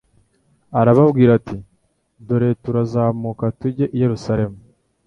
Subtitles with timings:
[0.79, 1.57] Arababwira ati:
[2.25, 4.57] «Dore turazamuka tujye i Yerusalemu,